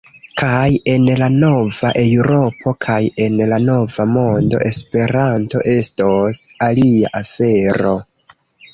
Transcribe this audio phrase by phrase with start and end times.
[0.41, 7.99] Kaj en la nova Eŭropo kaj en la nova mondo Esperanto estos alia afero.